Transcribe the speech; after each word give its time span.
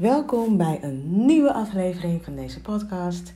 Welkom 0.00 0.56
bij 0.56 0.78
een 0.82 1.26
nieuwe 1.26 1.52
aflevering 1.52 2.24
van 2.24 2.34
deze 2.34 2.60
podcast. 2.60 3.34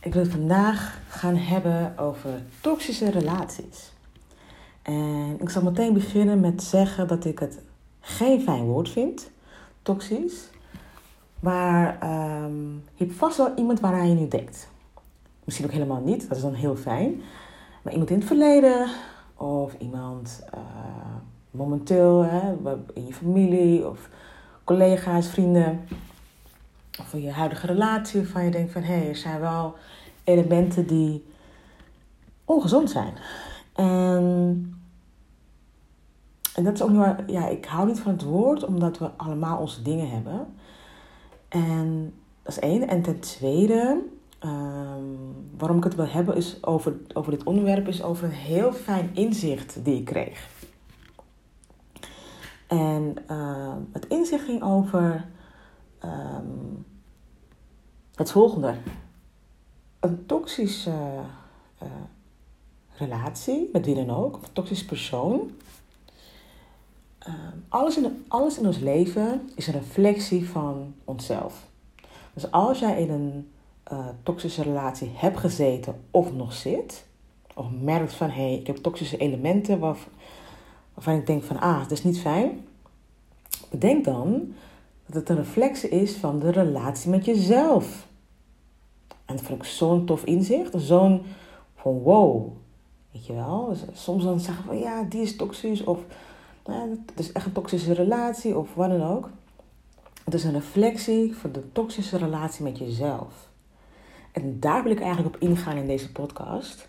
Ik 0.00 0.12
wil 0.12 0.22
het 0.22 0.30
vandaag 0.30 1.00
gaan 1.08 1.36
hebben 1.36 1.98
over 1.98 2.42
toxische 2.60 3.10
relaties. 3.10 3.92
En 4.82 5.36
ik 5.40 5.48
zal 5.48 5.62
meteen 5.62 5.92
beginnen 5.92 6.40
met 6.40 6.62
zeggen 6.62 7.08
dat 7.08 7.24
ik 7.24 7.38
het 7.38 7.58
geen 8.00 8.40
fijn 8.40 8.64
woord 8.64 8.88
vind, 8.88 9.30
toxisch. 9.82 10.50
Maar 11.40 11.98
um, 12.44 12.84
je 12.94 13.04
hebt 13.04 13.16
vast 13.16 13.36
wel 13.36 13.54
iemand 13.56 13.80
waaraan 13.80 14.08
je 14.08 14.14
nu 14.14 14.28
denkt. 14.28 14.68
Misschien 15.44 15.66
ook 15.66 15.72
helemaal 15.72 16.02
niet, 16.02 16.28
dat 16.28 16.36
is 16.36 16.42
dan 16.42 16.54
heel 16.54 16.76
fijn. 16.76 17.22
Maar 17.82 17.92
iemand 17.92 18.10
in 18.10 18.18
het 18.18 18.26
verleden 18.26 18.88
of 19.36 19.74
iemand 19.78 20.42
uh, 20.54 20.60
momenteel 21.50 22.24
hè, 22.24 22.52
in 22.94 23.06
je 23.06 23.14
familie 23.14 23.88
of 23.88 24.08
collega's, 24.70 25.28
vrienden. 25.28 25.80
Of 27.00 27.14
in 27.14 27.22
je 27.22 27.30
huidige 27.30 27.66
relatie 27.66 28.20
waarvan 28.20 28.44
je 28.44 28.50
denkt 28.50 28.72
van 28.72 28.82
hé, 28.82 28.94
hey, 28.94 29.08
er 29.08 29.16
zijn 29.16 29.40
wel 29.40 29.74
elementen 30.24 30.86
die 30.86 31.24
ongezond 32.44 32.90
zijn. 32.90 33.12
En, 33.72 34.74
en 36.54 36.64
dat 36.64 36.74
is 36.74 36.82
ook 36.82 36.90
niet 36.90 37.02
ja, 37.26 37.48
ik 37.48 37.64
hou 37.64 37.86
niet 37.86 38.00
van 38.00 38.12
het 38.12 38.22
woord 38.22 38.64
omdat 38.64 38.98
we 38.98 39.10
allemaal 39.16 39.58
onze 39.58 39.82
dingen 39.82 40.10
hebben. 40.10 40.46
En 41.48 42.14
dat 42.42 42.52
is 42.52 42.58
één. 42.58 42.88
En 42.88 43.02
ten 43.02 43.20
tweede, 43.20 44.02
um, 44.44 45.18
waarom 45.58 45.76
ik 45.76 45.84
het 45.84 45.94
wil 45.94 46.08
hebben 46.08 46.36
is 46.36 46.64
over, 46.64 46.96
over 47.12 47.30
dit 47.30 47.44
onderwerp, 47.44 47.88
is 47.88 48.02
over 48.02 48.24
een 48.24 48.30
heel 48.30 48.72
fijn 48.72 49.10
inzicht 49.12 49.84
die 49.84 49.96
ik 49.96 50.04
kreeg. 50.04 50.48
En 52.70 53.16
uh, 53.30 53.72
het 53.92 54.06
inzicht 54.06 54.44
ging 54.44 54.62
over 54.62 55.26
um, 56.04 56.86
het 58.14 58.30
volgende. 58.30 58.74
Een 60.00 60.26
toxische 60.26 61.20
uh, 61.82 61.88
relatie, 62.94 63.68
met 63.72 63.86
wie 63.86 63.94
dan 63.94 64.10
ook, 64.10 64.34
een 64.34 64.52
toxische 64.52 64.84
persoon. 64.84 65.50
Uh, 67.28 67.34
alles, 67.68 67.96
in, 67.96 68.24
alles 68.28 68.58
in 68.58 68.66
ons 68.66 68.78
leven 68.78 69.50
is 69.54 69.66
een 69.66 69.72
reflectie 69.72 70.48
van 70.48 70.94
onszelf. 71.04 71.66
Dus 72.34 72.50
als 72.50 72.78
jij 72.78 73.02
in 73.02 73.10
een 73.10 73.50
uh, 73.92 74.08
toxische 74.22 74.62
relatie 74.62 75.10
hebt 75.14 75.38
gezeten 75.38 76.04
of 76.10 76.32
nog 76.32 76.52
zit, 76.52 77.06
of 77.54 77.66
merkt 77.80 78.14
van 78.14 78.30
hé, 78.30 78.42
hey, 78.42 78.54
ik 78.54 78.66
heb 78.66 78.76
toxische 78.76 79.16
elementen 79.16 79.78
waarvan, 79.78 80.12
waarvan 80.94 81.14
ik 81.14 81.26
denk 81.26 81.42
van 81.42 81.60
ah, 81.60 81.80
dat 81.80 81.90
is 81.90 82.04
niet 82.04 82.20
fijn. 82.20 82.66
Bedenk 83.70 84.04
dan 84.04 84.52
dat 85.06 85.14
het 85.14 85.28
een 85.28 85.36
reflectie 85.36 85.88
is 85.88 86.16
van 86.16 86.38
de 86.38 86.50
relatie 86.50 87.10
met 87.10 87.24
jezelf. 87.24 88.08
En 89.24 89.36
dat 89.36 89.44
vind 89.44 89.58
ik 89.58 89.64
zo'n 89.64 90.04
tof 90.04 90.24
inzicht. 90.24 90.74
Zo'n 90.76 91.22
van 91.74 91.98
wow. 91.98 92.52
Weet 93.10 93.26
je 93.26 93.32
wel? 93.32 93.68
Dus 93.68 94.02
soms 94.02 94.24
dan 94.24 94.40
zeggen 94.40 94.64
van 94.64 94.78
ja, 94.78 95.02
die 95.02 95.22
is 95.22 95.36
toxisch. 95.36 95.84
Of 95.84 95.98
nou, 96.66 96.90
het 96.90 97.20
is 97.20 97.32
echt 97.32 97.46
een 97.46 97.52
toxische 97.52 97.92
relatie. 97.92 98.58
Of 98.58 98.74
wat 98.74 98.90
dan 98.90 99.02
ook. 99.02 99.30
Het 100.24 100.34
is 100.34 100.44
een 100.44 100.52
reflectie 100.52 101.36
van 101.36 101.52
de 101.52 101.72
toxische 101.72 102.16
relatie 102.16 102.64
met 102.64 102.78
jezelf. 102.78 103.48
En 104.32 104.60
daar 104.60 104.82
wil 104.82 104.92
ik 104.92 105.00
eigenlijk 105.00 105.34
op 105.34 105.40
ingaan 105.40 105.76
in 105.76 105.86
deze 105.86 106.12
podcast. 106.12 106.88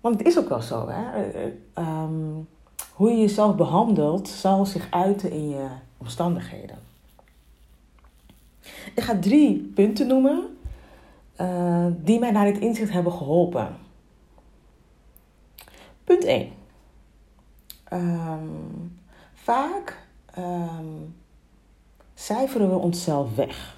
Want 0.00 0.18
het 0.18 0.26
is 0.26 0.38
ook 0.38 0.48
wel 0.48 0.60
zo, 0.60 0.88
hè. 0.88 1.44
Um, 1.78 2.48
hoe 2.92 3.10
je 3.10 3.20
jezelf 3.20 3.56
behandelt, 3.56 4.28
zal 4.28 4.66
zich 4.66 4.90
uiten 4.90 5.30
in 5.30 5.48
je 5.48 5.68
omstandigheden. 5.96 6.78
Ik 8.94 9.02
ga 9.02 9.18
drie 9.18 9.70
punten 9.74 10.06
noemen 10.06 10.58
uh, 11.40 11.86
die 11.96 12.18
mij 12.18 12.30
naar 12.30 12.44
dit 12.44 12.58
inzicht 12.58 12.92
hebben 12.92 13.12
geholpen. 13.12 13.76
Punt 16.04 16.24
1. 16.24 16.40
Um, 16.42 16.52
ehm, 17.84 18.40
vaak 19.34 20.06
um, 20.38 21.14
cijferen 22.14 22.70
we 22.70 22.76
onszelf 22.76 23.34
weg. 23.34 23.76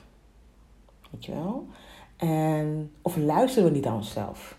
Weet 1.11 1.25
je 1.25 1.33
wel? 1.33 1.67
En, 2.17 2.93
of 3.03 3.17
luisteren 3.17 3.69
we 3.69 3.75
niet 3.75 3.85
naar 3.85 3.95
onszelf. 3.95 4.57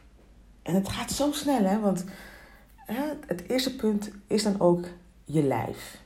En 0.61 0.75
het 0.75 0.89
gaat 0.89 1.11
zo 1.11 1.31
snel, 1.31 1.63
hè? 1.63 1.79
Want 1.79 2.05
het 3.25 3.43
eerste 3.47 3.75
punt 3.75 4.11
is 4.27 4.43
dan 4.43 4.59
ook 4.59 4.85
je 5.25 5.43
lijf, 5.43 6.01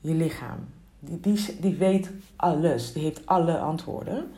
je 0.00 0.14
lichaam. 0.14 0.58
Die, 0.98 1.38
die, 1.60 1.74
weet 1.74 2.10
alles, 2.36 2.92
die 2.92 3.02
heeft 3.02 3.26
alle 3.26 3.58
antwoorden. 3.58 4.30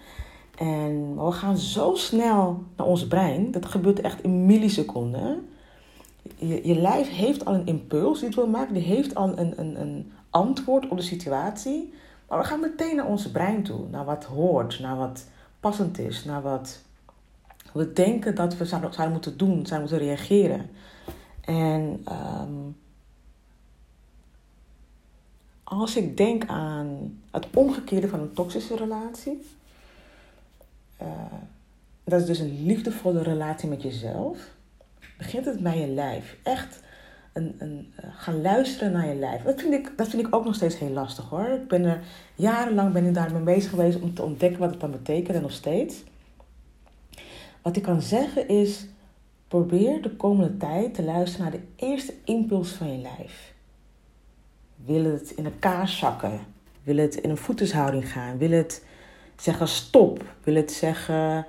En 0.56 1.24
we 1.24 1.32
gaan 1.32 1.58
zo 1.58 1.94
snel 1.94 2.62
naar 2.76 2.86
ons 2.86 3.06
brein, 3.06 3.50
dat 3.50 3.66
gebeurt 3.66 4.00
echt 4.00 4.22
in 4.22 4.46
milliseconden. 4.46 5.48
Je, 6.36 6.66
je 6.66 6.80
lijf 6.80 7.10
heeft 7.10 7.44
al 7.44 7.54
een 7.54 7.66
impuls 7.66 8.18
die 8.18 8.28
het 8.28 8.36
wil 8.36 8.46
maken, 8.46 8.74
die 8.74 8.82
heeft 8.82 9.14
al 9.14 9.38
een, 9.38 9.60
een, 9.60 9.80
een 9.80 10.12
antwoord 10.30 10.88
op 10.88 10.96
de 10.96 11.02
situatie. 11.02 11.92
Maar 12.28 12.38
we 12.38 12.44
gaan 12.44 12.60
meteen 12.60 12.96
naar 12.96 13.06
ons 13.06 13.30
brein 13.30 13.62
toe, 13.62 13.80
naar 13.90 14.04
wat 14.04 14.24
hoort, 14.24 14.78
naar 14.80 14.96
wat 14.96 15.26
passend 15.60 15.98
is, 15.98 16.24
naar 16.24 16.42
wat 16.42 16.80
we 17.72 17.92
denken 17.92 18.34
dat 18.34 18.56
we 18.56 18.64
zouden 18.64 19.12
moeten 19.12 19.36
doen, 19.36 19.66
zouden 19.66 19.90
moeten 19.90 20.08
reageren. 20.08 20.70
En 21.48 22.04
um, 22.12 22.76
als 25.64 25.96
ik 25.96 26.16
denk 26.16 26.46
aan 26.46 27.20
het 27.30 27.46
omgekeerde 27.54 28.08
van 28.08 28.20
een 28.20 28.32
toxische 28.32 28.76
relatie, 28.76 29.40
uh, 31.02 31.08
dat 32.04 32.20
is 32.20 32.26
dus 32.26 32.38
een 32.38 32.66
liefdevolle 32.66 33.22
relatie 33.22 33.68
met 33.68 33.82
jezelf, 33.82 34.38
begint 35.18 35.44
het 35.44 35.60
bij 35.60 35.78
je 35.78 35.86
lijf. 35.86 36.36
Echt 36.42 36.80
een, 37.32 37.54
een, 37.58 37.92
uh, 38.04 38.10
gaan 38.16 38.40
luisteren 38.40 38.92
naar 38.92 39.08
je 39.08 39.14
lijf. 39.14 39.42
Dat 39.42 39.60
vind, 39.60 39.74
ik, 39.74 39.92
dat 39.96 40.08
vind 40.08 40.26
ik 40.26 40.34
ook 40.34 40.44
nog 40.44 40.54
steeds 40.54 40.78
heel 40.78 40.92
lastig 40.92 41.28
hoor. 41.28 41.48
Ik 41.48 41.68
ben 41.68 41.84
er 41.84 42.00
jarenlang 42.34 42.92
ben 42.92 43.06
ik 43.06 43.14
daarmee 43.14 43.42
bezig 43.42 43.70
geweest 43.70 44.00
om 44.00 44.14
te 44.14 44.22
ontdekken 44.22 44.60
wat 44.60 44.70
het 44.70 44.80
dan 44.80 44.90
betekent 44.90 45.36
en 45.36 45.42
nog 45.42 45.52
steeds. 45.52 46.02
Wat 47.62 47.76
ik 47.76 47.82
kan 47.82 48.02
zeggen 48.02 48.48
is 48.48 48.86
Probeer 49.48 50.02
de 50.02 50.16
komende 50.16 50.56
tijd 50.56 50.94
te 50.94 51.02
luisteren 51.02 51.50
naar 51.50 51.60
de 51.60 51.86
eerste 51.86 52.14
impuls 52.24 52.70
van 52.70 52.92
je 52.92 52.98
lijf. 52.98 53.54
Wil 54.84 55.04
het 55.04 55.30
in 55.30 55.44
elkaar 55.44 55.88
zakken? 55.88 56.40
Wil 56.82 56.96
het 56.96 57.14
in 57.14 57.30
een 57.30 57.36
voetenshouding 57.36 58.12
gaan? 58.12 58.38
Wil 58.38 58.50
het 58.50 58.84
zeggen 59.36 59.68
stop? 59.68 60.24
Wil 60.44 60.54
het 60.54 60.72
zeggen 60.72 61.46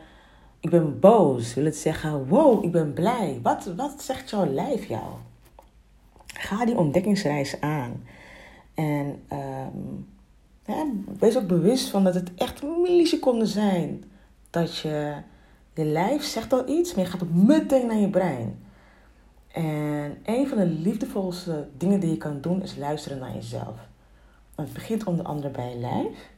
ik 0.59 0.69
ben 0.69 0.99
boos? 0.99 1.53
Wil 1.53 1.65
het 1.65 1.75
zeggen 1.75 2.27
wow, 2.27 2.63
ik 2.63 2.71
ben 2.71 2.93
blij? 2.93 3.39
Wat, 3.43 3.65
wat 3.75 4.01
zegt 4.01 4.29
jouw 4.29 4.45
lijf 4.45 4.85
jou? 4.85 5.13
Ga 6.25 6.65
die 6.65 6.77
ontdekkingsreis 6.77 7.61
aan. 7.61 8.03
En 8.73 9.23
um, 9.31 10.07
wees 11.19 11.38
ook 11.38 11.47
bewust 11.47 11.89
van 11.89 12.03
dat 12.03 12.13
het 12.13 12.33
echt 12.35 12.63
milliseconden 12.63 13.47
zijn 13.47 14.03
dat 14.49 14.77
je 14.77 15.15
je 15.79 15.85
lijf 15.85 16.23
zegt 16.23 16.53
al 16.53 16.69
iets, 16.69 16.94
maar 16.94 17.06
je 17.06 17.12
gaat 17.12 17.29
meteen 17.29 17.88
naar 17.88 17.97
je 17.97 18.09
brein. 18.09 18.63
En 19.51 20.17
een 20.25 20.47
van 20.47 20.57
de 20.57 20.66
liefdevolste 20.66 21.67
dingen 21.78 22.00
die 22.00 22.09
je 22.09 22.17
kan 22.17 22.41
doen 22.41 22.62
is 22.62 22.78
luisteren 22.78 23.19
naar 23.19 23.34
jezelf. 23.34 23.88
Het 24.56 24.73
begint 24.73 25.03
onder 25.03 25.25
andere 25.25 25.50
bij 25.50 25.69
je 25.69 25.78
lijf. 25.78 26.29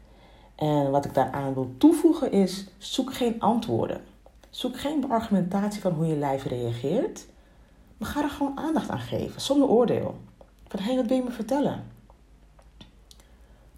En 0.56 0.91
wat 0.91 1.06
ik 1.06 1.13
daaraan 1.13 1.53
wil 1.53 1.74
toevoegen 1.78 2.31
is: 2.31 2.68
zoek 2.78 3.13
geen 3.13 3.40
antwoorden. 3.40 4.01
Zoek 4.50 4.80
geen 4.80 5.12
argumentatie 5.12 5.81
van 5.81 5.94
hoe 5.94 6.06
je 6.06 6.16
lijf 6.16 6.44
reageert. 6.44 7.25
Maar 7.97 8.09
ga 8.09 8.24
er 8.24 8.30
gewoon 8.30 8.57
aandacht 8.57 8.90
aan 8.90 9.00
geven, 9.00 9.41
zonder 9.41 9.68
oordeel. 9.68 10.16
Van 10.68 10.80
hé, 10.80 10.85
hey, 10.85 10.96
wat 10.96 11.06
wil 11.06 11.18
je 11.18 11.24
me 11.24 11.31
vertellen? 11.31 11.84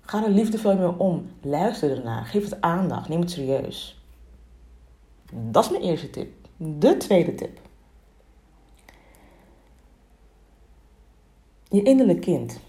Ga 0.01 0.23
er 0.23 0.29
liefdevol 0.29 0.75
mee 0.75 0.99
om. 0.99 1.29
Luister 1.41 1.97
ernaar. 1.97 2.25
Geef 2.25 2.43
het 2.43 2.61
aandacht. 2.61 3.09
Neem 3.09 3.19
het 3.19 3.31
serieus. 3.31 4.02
Dat 5.33 5.63
is 5.63 5.71
mijn 5.71 5.83
eerste 5.83 6.09
tip. 6.09 6.33
De 6.57 6.97
tweede 6.97 7.35
tip. 7.35 7.59
Je 11.69 11.83
innerlijk 11.83 12.21
kind. 12.21 12.59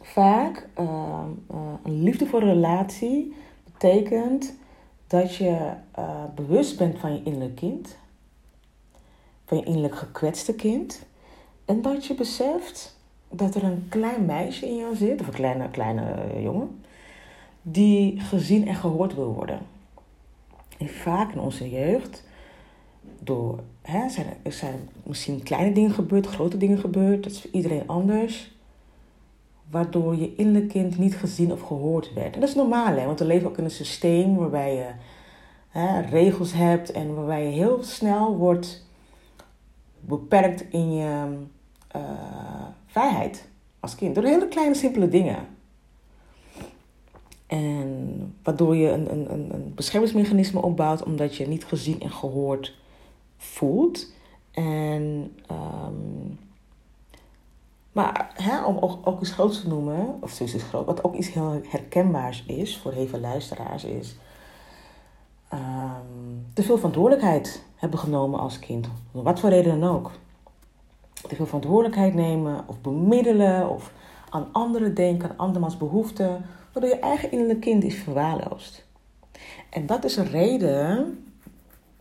Vaak 0.00 0.68
uh, 0.78 1.24
een 1.82 2.02
liefdevolle 2.02 2.44
relatie 2.44 3.34
betekent 3.64 4.54
dat 5.06 5.34
je 5.34 5.70
uh, 5.98 6.24
bewust 6.34 6.78
bent 6.78 6.98
van 6.98 7.12
je 7.12 7.22
innerlijk 7.22 7.54
kind, 7.54 7.96
van 9.44 9.58
je 9.58 9.64
innerlijk 9.64 9.96
gekwetste 9.96 10.54
kind, 10.54 11.06
en 11.64 11.82
dat 11.82 12.06
je 12.06 12.14
beseft 12.14 12.98
dat 13.30 13.54
er 13.54 13.64
een 13.64 13.86
klein 13.88 14.24
meisje 14.24 14.66
in 14.66 14.76
jou 14.76 14.96
zit, 14.96 15.20
of 15.20 15.26
een 15.26 15.32
kleine, 15.32 15.70
kleine 15.70 16.26
jongen, 16.42 16.82
die 17.62 18.20
gezien 18.20 18.68
en 18.68 18.74
gehoord 18.74 19.14
wil 19.14 19.34
worden. 19.34 19.60
En 20.78 20.88
vaak 20.88 21.32
in 21.32 21.40
onze 21.40 21.70
jeugd, 21.70 22.24
door, 23.18 23.60
hè, 23.82 24.08
zijn, 24.08 24.26
er 24.42 24.52
zijn 24.52 24.88
misschien 25.02 25.42
kleine 25.42 25.72
dingen 25.72 25.90
gebeurd, 25.90 26.26
grote 26.26 26.56
dingen 26.56 26.78
gebeurd, 26.78 27.22
dat 27.22 27.32
is 27.32 27.40
voor 27.40 27.50
iedereen 27.52 27.86
anders. 27.88 28.54
waardoor 29.70 30.16
je 30.16 30.34
innerlijk 30.36 30.68
kind 30.68 30.98
niet 30.98 31.16
gezien 31.16 31.52
of 31.52 31.60
gehoord 31.60 32.12
werd. 32.12 32.34
En 32.34 32.40
dat 32.40 32.48
is 32.48 32.54
normaal, 32.54 32.94
hè? 32.96 33.06
want 33.06 33.18
we 33.18 33.24
leven 33.24 33.48
ook 33.48 33.58
in 33.58 33.64
een 33.64 33.70
systeem 33.70 34.36
waarbij 34.36 34.74
je 34.74 34.86
hè, 35.68 36.00
regels 36.00 36.52
hebt 36.52 36.92
en 36.92 37.14
waarbij 37.14 37.44
je 37.44 37.50
heel 37.50 37.82
snel 37.82 38.36
wordt 38.36 38.86
beperkt 40.00 40.64
in 40.70 40.94
je 40.94 41.36
uh, 41.96 42.02
vrijheid 42.86 43.48
als 43.80 43.94
kind. 43.94 44.14
Door 44.14 44.24
hele 44.24 44.48
kleine, 44.48 44.74
simpele 44.74 45.08
dingen. 45.08 45.55
En 47.46 48.34
waardoor 48.42 48.76
je 48.76 48.90
een, 48.90 49.12
een, 49.12 49.54
een 49.54 49.72
beschermingsmechanisme 49.74 50.62
opbouwt 50.62 51.02
omdat 51.02 51.36
je 51.36 51.48
niet 51.48 51.64
gezien 51.64 52.00
en 52.00 52.10
gehoord 52.10 52.74
voelt. 53.36 54.12
En, 54.50 55.32
um, 55.50 56.38
maar 57.92 58.30
hè, 58.34 58.64
om 58.64 58.78
ook, 58.78 59.20
iets 59.20 59.30
groots 59.30 59.60
te 59.60 59.68
noemen, 59.68 60.18
of 60.20 60.30
zoiets 60.30 60.54
is 60.54 60.62
groot, 60.62 60.86
wat 60.86 61.04
ook 61.04 61.14
iets 61.14 61.32
heel 61.32 61.60
herkenbaars 61.68 62.44
is 62.46 62.78
voor 62.78 62.92
veel 62.92 63.20
luisteraars, 63.20 63.84
is 63.84 64.16
um, 65.52 66.46
te 66.54 66.62
veel 66.62 66.76
verantwoordelijkheid 66.76 67.64
hebben 67.74 67.98
genomen 67.98 68.40
als 68.40 68.58
kind. 68.58 68.88
Wat 69.10 69.40
voor 69.40 69.50
reden 69.50 69.80
dan 69.80 69.90
ook. 69.90 70.10
Te 71.28 71.34
veel 71.34 71.46
verantwoordelijkheid 71.46 72.14
nemen 72.14 72.64
of 72.66 72.80
bemiddelen 72.80 73.68
of 73.68 73.92
aan 74.30 74.48
anderen 74.52 74.94
denken, 74.94 75.30
aan 75.30 75.36
andermans 75.36 75.76
behoeften, 75.76 76.44
waardoor 76.76 76.94
je 76.94 77.02
eigen 77.02 77.30
innerlijke 77.30 77.68
kind 77.68 77.84
is 77.84 77.94
verwaarloosd. 77.94 78.86
En 79.70 79.86
dat 79.86 80.04
is 80.04 80.16
een 80.16 80.30
reden 80.30 81.18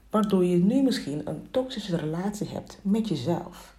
waardoor 0.10 0.46
je 0.46 0.58
nu 0.58 0.82
misschien 0.82 1.22
een 1.26 1.48
toxische 1.52 1.98
relatie 1.98 2.48
hebt 2.48 2.80
met 2.82 3.08
jezelf. 3.08 3.76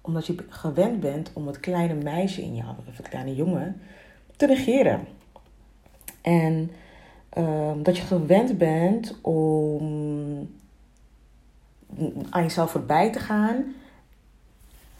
Omdat 0.00 0.26
je 0.26 0.34
gewend 0.48 1.00
bent 1.00 1.30
om 1.32 1.46
het 1.46 1.60
kleine 1.60 1.94
meisje 1.94 2.42
in 2.42 2.54
jou, 2.54 2.74
of 2.88 2.96
het 2.96 3.08
kleine 3.08 3.34
jongen, 3.34 3.80
te 4.36 4.46
negeren. 4.46 5.06
En 6.20 6.70
Ehm, 7.32 7.82
dat 7.82 7.96
je 7.96 8.02
gewend 8.02 8.58
bent 8.58 9.20
om 9.20 10.50
aan 12.30 12.42
jezelf 12.42 12.70
voorbij 12.70 13.12
te 13.12 13.18
gaan 13.18 13.74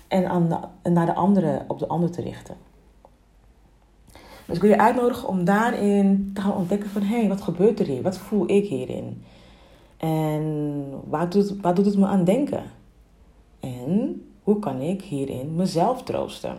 en, 0.08 0.28
aan 0.28 0.70
naar 0.82 1.06
de 1.06 1.14
andere, 1.14 1.64
op 1.68 1.78
de 1.78 1.86
ander 1.86 2.10
te 2.10 2.22
richten. 2.22 2.56
Dus 4.52 4.60
ik 4.60 4.66
wil 4.68 4.76
je 4.76 4.82
uitnodigen 4.82 5.28
om 5.28 5.44
daarin 5.44 6.30
te 6.34 6.40
gaan 6.40 6.54
ontdekken 6.54 6.90
van... 6.90 7.02
hé, 7.02 7.18
hey, 7.18 7.28
wat 7.28 7.40
gebeurt 7.40 7.80
er 7.80 7.86
hier? 7.86 8.02
Wat 8.02 8.18
voel 8.18 8.50
ik 8.50 8.66
hierin? 8.66 9.24
En 9.96 10.84
waar 11.04 11.30
doet, 11.30 11.60
waar 11.60 11.74
doet 11.74 11.84
het 11.84 11.98
me 11.98 12.06
aan 12.06 12.24
denken? 12.24 12.62
En 13.60 14.22
hoe 14.42 14.58
kan 14.58 14.80
ik 14.80 15.02
hierin 15.02 15.54
mezelf 15.54 16.02
troosten? 16.02 16.56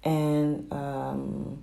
En 0.00 0.68
um, 0.72 1.62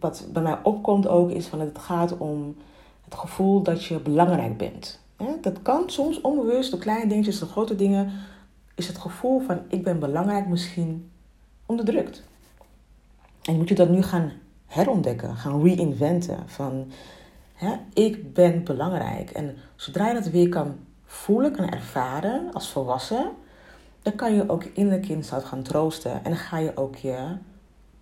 wat 0.00 0.28
bij 0.32 0.42
mij 0.42 0.58
opkomt 0.62 1.08
ook 1.08 1.30
is 1.30 1.46
van 1.46 1.60
het 1.60 1.78
gaat 1.78 2.18
om 2.18 2.56
het 3.04 3.14
gevoel 3.14 3.62
dat 3.62 3.84
je 3.84 4.00
belangrijk 4.00 4.56
bent. 4.56 5.00
Dat 5.40 5.62
kan 5.62 5.90
soms 5.90 6.20
onbewust, 6.20 6.70
de 6.70 6.78
kleine 6.78 7.08
dingetjes, 7.08 7.38
de 7.38 7.46
grote 7.46 7.76
dingen, 7.76 8.12
is 8.74 8.86
het 8.86 8.98
gevoel 8.98 9.40
van 9.40 9.60
ik 9.68 9.84
ben 9.84 9.98
belangrijk 9.98 10.48
misschien 10.48 11.10
onderdrukt. 11.70 12.22
En 13.42 13.56
moet 13.56 13.68
je 13.68 13.74
dat 13.74 13.88
nu 13.88 14.02
gaan 14.02 14.32
herontdekken, 14.66 15.36
gaan 15.36 15.62
reinventen 15.62 16.48
van 16.48 16.92
hè, 17.54 17.74
ik 17.94 18.32
ben 18.32 18.64
belangrijk. 18.64 19.30
En 19.30 19.56
zodra 19.76 20.08
je 20.08 20.14
dat 20.14 20.28
weer 20.28 20.48
kan 20.48 20.76
voelen, 21.04 21.52
kan 21.52 21.68
ervaren 21.68 22.52
als 22.52 22.70
volwassen, 22.70 23.30
dan 24.02 24.14
kan 24.14 24.34
je 24.34 24.48
ook 24.48 24.64
innerlijk 24.64 25.06
kind 25.06 25.30
gaan 25.30 25.62
troosten 25.62 26.12
en 26.12 26.30
dan 26.30 26.36
ga 26.36 26.58
je 26.58 26.76
ook 26.76 26.96
je 26.96 27.36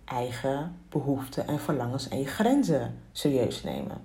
eigen 0.05 0.75
behoeften 0.89 1.47
en 1.47 1.59
verlangens 1.59 2.07
en 2.07 2.19
je 2.19 2.25
grenzen 2.27 2.95
serieus 3.11 3.63
nemen. 3.63 3.97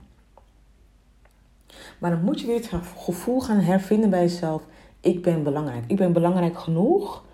Maar 1.98 2.10
dan 2.10 2.24
moet 2.24 2.40
je 2.40 2.46
weer 2.46 2.56
het 2.56 2.70
gevoel 2.96 3.40
gaan 3.40 3.60
hervinden 3.60 4.10
bij 4.10 4.20
jezelf: 4.20 4.62
ik 5.00 5.22
ben 5.22 5.42
belangrijk. 5.42 5.84
Ik 5.86 5.96
ben 5.96 6.12
belangrijk 6.12 6.58
genoeg 6.58 7.24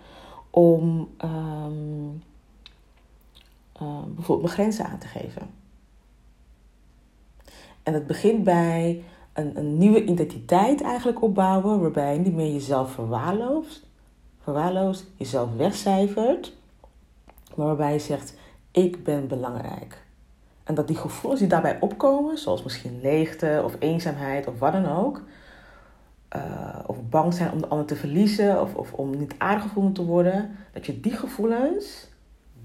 om 0.51 1.09
ehm, 1.17 2.09
ehm, 3.73 4.13
bijvoorbeeld 4.13 4.41
mijn 4.41 4.53
grenzen 4.53 4.85
aan 4.85 4.97
te 4.97 5.07
geven. 5.07 5.49
En 7.83 7.93
het 7.93 8.07
begint 8.07 8.43
bij 8.43 9.03
een, 9.33 9.57
een, 9.57 9.77
nieuwe 9.77 10.03
identiteit 10.03 10.81
eigenlijk 10.81 11.21
opbouwen, 11.21 11.81
waarbij 11.81 12.13
je 12.13 12.19
niet 12.19 12.35
meer 12.35 12.51
jezelf 12.51 12.91
verwaarloost, 12.91 13.87
verwaarloost 14.39 15.05
jezelf 15.15 15.55
wegcijfert, 15.55 16.53
maar 17.55 17.65
waarbij 17.65 17.93
je 17.93 17.99
zegt: 17.99 18.33
ik 18.71 19.03
ben 19.03 19.27
belangrijk. 19.27 20.03
En 20.63 20.75
dat 20.75 20.87
die 20.87 20.95
gevoelens 20.95 21.41
die 21.41 21.49
daarbij 21.49 21.77
opkomen, 21.79 22.37
zoals 22.37 22.63
misschien 22.63 22.99
leegte 23.01 23.61
of 23.65 23.75
eenzaamheid 23.79 24.47
of 24.47 24.59
wat 24.59 24.71
dan 24.71 24.85
ook, 24.85 25.21
uh, 26.35 26.79
of 26.85 26.97
bang 27.09 27.33
zijn 27.33 27.51
om 27.51 27.61
de 27.61 27.67
ander 27.67 27.85
te 27.85 27.95
verliezen 27.95 28.61
of, 28.61 28.75
of 28.75 28.93
om 28.93 29.17
niet 29.17 29.35
aardig 29.37 29.73
te 29.93 30.05
worden, 30.05 30.55
dat 30.73 30.85
je 30.85 30.99
die 30.99 31.11
gevoelens, 31.11 32.07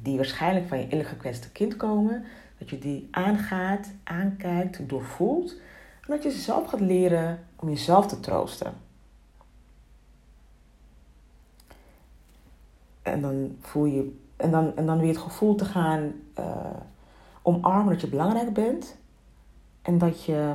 die 0.03 0.17
waarschijnlijk 0.17 0.69
van 0.69 0.79
je 0.79 0.83
innerlijk 0.83 1.09
gekwetste 1.09 1.51
kind 1.51 1.77
komen, 1.77 2.25
dat 2.59 2.71
je 2.71 2.79
die 2.79 3.09
aangaat, 3.11 3.93
aankijkt, 4.05 4.89
doorvoelt 4.89 5.51
en 6.01 6.13
dat 6.13 6.23
je 6.23 6.31
zelf 6.31 6.67
gaat 6.67 6.81
leren 6.81 7.39
om 7.57 7.69
jezelf 7.69 8.07
te 8.07 8.21
troosten. 8.21 8.75
En 13.03 13.21
dan 13.21 13.57
voel 13.61 13.85
je 13.85 14.19
en 14.37 14.51
dan, 14.51 14.77
en 14.77 14.87
dan 14.87 14.99
weer 14.99 15.09
het 15.09 15.19
gevoel 15.19 15.55
te 15.55 15.65
gaan 15.65 16.13
uh, 16.39 16.47
omarmen 17.43 17.93
dat 17.93 18.01
je 18.01 18.09
belangrijk 18.09 18.53
bent. 18.53 18.97
En 19.83 19.99
dat 19.99 20.25
je 20.25 20.53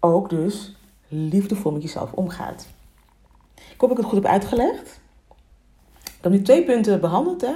ook 0.00 0.30
dus 0.30 0.77
liefdevol 1.08 1.72
met 1.72 1.82
jezelf 1.82 2.12
omgaat. 2.12 2.66
Ik 3.54 3.80
hoop 3.80 3.88
dat 3.88 3.90
ik 3.90 3.96
het 3.96 4.12
goed 4.12 4.22
heb 4.22 4.32
uitgelegd. 4.32 5.00
Ik 6.04 6.24
heb 6.24 6.32
nu 6.32 6.42
twee 6.42 6.64
punten 6.64 7.00
behandeld. 7.00 7.40
Hè? 7.40 7.54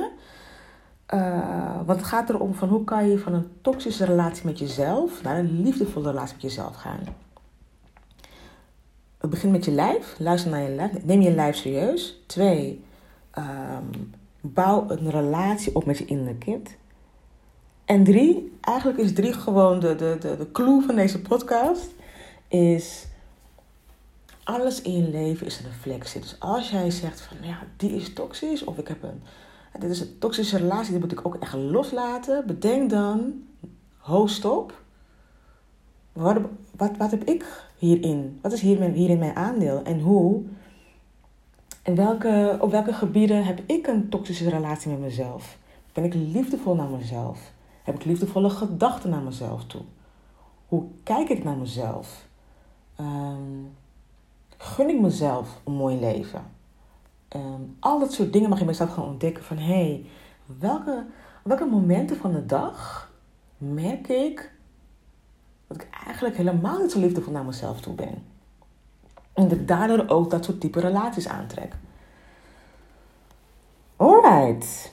Uh, 1.14 1.76
want 1.87 1.99
het 1.99 2.08
gaat 2.08 2.28
erom 2.28 2.54
van 2.54 2.69
hoe 2.69 2.84
kan 2.84 3.08
je 3.08 3.19
van 3.19 3.34
een 3.34 3.49
toxische 3.60 4.04
relatie 4.04 4.46
met 4.46 4.58
jezelf 4.58 5.22
naar 5.22 5.38
een 5.38 5.62
liefdevolle 5.62 6.10
relatie 6.10 6.34
met 6.34 6.43
jezelf 6.43 6.76
gaan. 6.76 7.00
Het 9.19 9.31
begint 9.31 9.52
met 9.52 9.64
je 9.64 9.70
lijf. 9.70 10.14
Luister 10.19 10.50
naar 10.50 10.62
je 10.62 10.75
lijf. 10.75 11.05
Neem 11.05 11.20
je 11.20 11.34
lijf 11.34 11.56
serieus. 11.56 12.22
Twee, 12.26 12.84
um, 13.38 14.12
Bouw 14.44 14.84
een 14.88 15.10
relatie 15.10 15.75
op 15.75 15.84
met 15.84 15.98
je 15.98 16.05
innerlijke 16.05 16.44
kind. 16.44 16.76
En 17.84 18.05
drie, 18.05 18.58
eigenlijk 18.60 18.98
is 18.98 19.12
drie 19.12 19.32
gewoon 19.32 19.81
de, 19.81 19.94
de, 19.94 20.17
de, 20.20 20.36
de 20.36 20.53
clue 20.53 20.82
van 20.86 20.94
deze 20.94 21.20
podcast. 21.20 21.91
Is 22.48 23.06
alles 24.44 24.82
in 24.82 24.93
je 24.93 25.08
leven 25.08 25.46
is 25.46 25.58
een 25.58 25.67
reflectie. 25.67 26.20
Dus 26.20 26.41
als 26.41 26.70
jij 26.70 26.91
zegt 26.91 27.20
van 27.20 27.37
ja, 27.41 27.58
die 27.77 27.94
is 27.94 28.13
toxisch. 28.13 28.65
Of 28.65 28.79
ik 28.79 28.89
heb 28.89 29.03
een, 29.03 29.22
dit 29.79 29.91
is 29.91 30.01
een 30.01 30.19
toxische 30.19 30.56
relatie, 30.56 30.91
die 30.91 31.01
moet 31.01 31.13
ik 31.13 31.27
ook 31.27 31.34
echt 31.34 31.55
loslaten. 31.55 32.46
Bedenk 32.46 32.91
dan, 32.91 33.43
ho. 33.96 34.29
Wat, 36.13 36.37
wat, 36.77 36.96
wat 36.96 37.11
heb 37.11 37.25
ik 37.25 37.67
hierin? 37.77 38.39
Wat 38.43 38.53
is 38.53 38.61
hierin 38.61 39.19
mijn 39.19 39.37
aandeel? 39.37 39.82
En 39.82 40.01
hoe 40.01 40.43
en 41.82 41.94
welke, 41.94 42.56
op 42.61 42.70
welke 42.70 42.93
gebieden 42.93 43.44
heb 43.44 43.61
ik 43.67 43.87
een 43.87 44.08
toxische 44.08 44.51
relatie 44.51 44.91
met 44.91 45.01
mezelf? 45.01 45.58
Ben 45.93 46.05
ik 46.05 46.15
liefdevol 46.15 46.75
naar 46.75 46.89
mezelf? 46.89 47.53
Heb 47.82 47.94
ik 47.94 48.05
liefdevolle 48.05 48.51
gedachten 48.51 49.11
naar 49.11 49.22
mezelf 49.22 49.65
toe? 49.65 49.82
Hoe 50.67 50.84
kijk 51.03 51.29
ik 51.29 51.44
naar 51.44 51.56
mezelf? 51.56 52.27
Um, 53.01 53.70
gun 54.62 54.88
ik 54.88 55.00
mezelf 55.00 55.60
een 55.64 55.72
mooi 55.72 56.00
leven? 56.00 56.44
Um, 57.36 57.76
al 57.81 57.98
dat 57.98 58.12
soort 58.12 58.32
dingen 58.32 58.48
mag 58.48 58.58
je 58.58 58.64
mezelf 58.64 58.92
gaan 58.92 59.04
ontdekken 59.04 59.44
van 59.44 59.56
hé, 59.56 59.64
hey, 59.64 60.06
welke, 60.58 61.06
welke 61.42 61.64
momenten 61.64 62.16
van 62.16 62.32
de 62.32 62.46
dag 62.46 63.10
merk 63.58 64.08
ik 64.08 64.52
dat 65.66 65.76
ik 65.76 65.88
eigenlijk 66.04 66.36
helemaal 66.36 66.78
niet 66.78 66.90
zo 66.90 67.00
liefdevol 67.00 67.32
naar 67.32 67.44
mezelf 67.44 67.81
toe 67.81 67.94
ben? 67.94 68.24
En 69.32 69.48
dat 69.48 69.52
ik 69.52 69.69
daardoor 69.69 70.08
ook 70.08 70.31
dat 70.31 70.44
soort 70.44 70.60
type 70.60 70.81
relaties 70.81 71.28
aantrek. 71.28 71.76
Alright. 73.96 74.92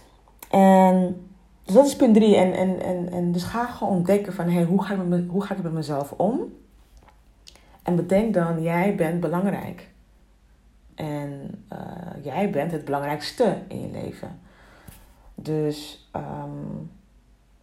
En 0.50 1.28
dus 1.64 1.74
dat 1.74 1.86
is 1.86 1.96
punt 1.96 2.14
drie. 2.16 2.36
En, 2.36 2.54
en, 2.54 2.82
en, 2.82 3.12
en 3.12 3.32
dus 3.32 3.44
ga 3.44 3.66
gewoon 3.66 3.94
ontdekken 3.94 4.34
van 4.34 4.50
hey, 4.50 4.64
hoe, 4.64 4.84
ga 4.84 4.94
ik 4.94 5.08
met, 5.08 5.26
hoe 5.28 5.44
ga 5.44 5.56
ik 5.56 5.64
met 5.64 5.74
mezelf 5.74 6.12
om? 6.12 6.42
En 7.90 7.96
bedenk 7.96 8.34
dan, 8.34 8.62
jij 8.62 8.96
bent 8.96 9.20
belangrijk. 9.20 9.90
En 10.96 11.64
uh, 11.74 12.24
jij 12.24 12.50
bent 12.50 12.72
het 12.72 12.86
belangrijkste 12.86 13.58
in 13.68 13.82
je 13.82 13.92
leven. 13.92 14.40
Dus 15.36 16.10
um, 16.16 16.92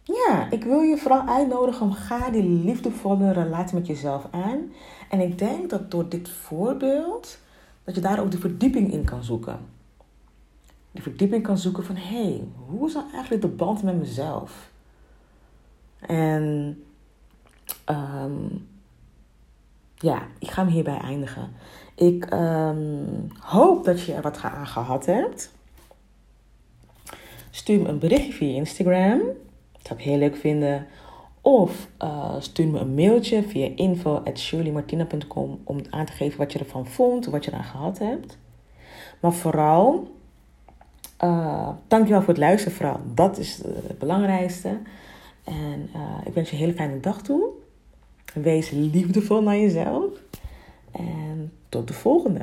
ja, 0.03 0.51
ik 0.51 0.63
wil 0.63 0.81
je 0.81 0.97
vooral 0.97 1.27
uitnodigen 1.27 1.85
om 1.85 1.91
ga 1.91 2.29
die 2.29 2.43
liefdevolle 2.43 3.31
relatie 3.31 3.77
met 3.77 3.87
jezelf 3.87 4.27
aan. 4.31 4.71
En 5.09 5.19
ik 5.19 5.37
denk 5.37 5.69
dat 5.69 5.91
door 5.91 6.09
dit 6.09 6.29
voorbeeld, 6.29 7.39
dat 7.83 7.95
je 7.95 8.01
daar 8.01 8.19
ook 8.19 8.31
de 8.31 8.39
verdieping 8.39 8.91
in 8.91 9.03
kan 9.03 9.23
zoeken. 9.23 9.59
die 10.91 11.03
verdieping 11.03 11.43
kan 11.43 11.57
zoeken 11.57 11.85
van 11.85 11.95
hé, 11.95 12.23
hey, 12.23 12.47
hoe 12.67 12.87
is 12.87 12.93
nou 12.93 13.11
eigenlijk 13.11 13.41
de 13.41 13.47
band 13.47 13.83
met 13.83 13.99
mezelf? 13.99 14.71
En 15.99 16.83
um, 17.89 18.67
ja, 19.99 20.21
ik 20.39 20.51
ga 20.51 20.63
hem 20.63 20.71
hierbij 20.71 20.97
eindigen. 20.97 21.53
Ik 21.95 22.33
um, 22.33 23.27
hoop 23.39 23.85
dat 23.85 24.01
je 24.01 24.13
er 24.13 24.21
wat 24.21 24.41
aan 24.41 24.67
gehad 24.67 25.05
hebt. 25.05 25.51
Stuur 27.49 27.81
me 27.81 27.87
een 27.87 27.99
berichtje 27.99 28.31
via 28.31 28.55
Instagram. 28.55 29.19
Dat 29.71 29.87
zou 29.87 29.99
ik 29.99 30.05
heel 30.05 30.17
leuk 30.17 30.35
vinden. 30.35 30.87
Of 31.41 31.87
uh, 32.03 32.35
stuur 32.39 32.67
me 32.67 32.79
een 32.79 32.93
mailtje 32.93 33.43
via 33.43 33.69
info.shirleymartina.com 33.75 35.59
om 35.63 35.81
aan 35.89 36.05
te 36.05 36.11
geven 36.11 36.37
wat 36.37 36.53
je 36.53 36.59
ervan 36.59 36.87
vond, 36.87 37.25
wat 37.25 37.45
je 37.45 37.51
eraan 37.51 37.63
gehad 37.63 37.99
hebt. 37.99 38.37
Maar 39.19 39.33
vooral, 39.33 40.15
uh, 41.23 41.69
dankjewel 41.87 42.21
voor 42.21 42.33
het 42.33 42.43
luisteren 42.43 42.77
vooral. 42.77 42.99
Dat 43.13 43.37
is 43.37 43.63
het 43.63 43.99
belangrijkste. 43.99 44.79
En 45.43 45.89
ik 46.25 46.33
wens 46.33 46.49
je 46.49 46.55
een 46.55 46.61
hele 46.61 46.73
fijne 46.73 46.99
dag 46.99 47.21
toe. 47.21 47.65
Wees 48.41 48.69
liefdevol 48.69 49.41
naar 49.41 49.57
jezelf. 49.57 50.05
En 50.91 51.51
tot 51.69 51.87
de 51.87 51.93
volgende. 51.93 52.39